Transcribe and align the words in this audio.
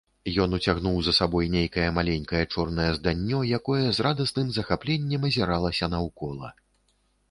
Ён 0.43 0.55
уцягнуў 0.57 0.95
за 1.07 1.13
сабой 1.17 1.49
нейкае 1.57 1.85
маленькае 1.99 2.43
чорнае 2.55 2.89
зданнё, 2.97 3.45
якое 3.61 3.85
з 3.91 4.09
радасным 4.09 4.47
захапленнем 4.61 5.31
азіралася 5.33 5.95
наўкола. 5.97 6.49